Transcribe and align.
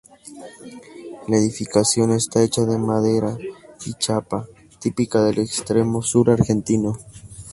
La 1.27 1.37
edificación 1.37 2.09
está 2.11 2.41
hecha 2.41 2.63
de 2.65 2.79
madera 2.79 3.37
y 3.85 3.93
chapa, 3.93 4.47
típica 4.79 5.23
del 5.23 5.37
extremo 5.37 6.01
sur 6.01 6.31
argentino. 6.31 6.97